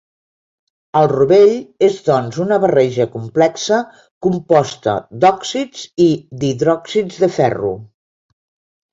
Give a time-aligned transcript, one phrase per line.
[0.99, 1.51] El rovell
[1.87, 3.77] és doncs una barreja complexa,
[4.27, 6.09] composta d'òxids i
[6.45, 7.75] d'hidròxids de ferro.